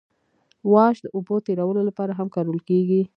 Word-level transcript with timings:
واش 0.73 0.95
د 1.01 1.07
اوبو 1.15 1.35
تیرولو 1.45 1.81
لپاره 1.89 2.11
هم 2.19 2.27
کارول 2.35 2.59
کیږي 2.69 3.01